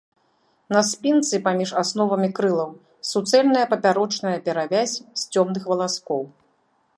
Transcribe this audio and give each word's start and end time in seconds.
На 0.75 0.79
спінцы 0.91 1.39
паміж 1.47 1.73
асновамі 1.81 2.29
крылаў 2.39 2.71
суцэльная 3.11 3.65
папярочная 3.75 4.35
перавязь 4.49 4.97
з 4.97 5.21
цёмных 5.35 5.63
валаскоў. 5.75 6.23